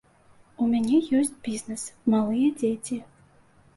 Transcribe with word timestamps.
У 0.63 0.69
мяне 0.71 1.01
ёсць 1.19 1.33
бізнэс, 1.49 1.83
малыя 2.15 2.49
дзеці. 2.63 3.01